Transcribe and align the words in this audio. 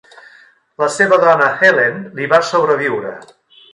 La 0.83 0.87
seva 0.95 1.19
dona 1.25 1.49
Helen 1.67 2.01
li 2.21 2.31
va 2.33 2.41
sobreviure. 2.49 3.13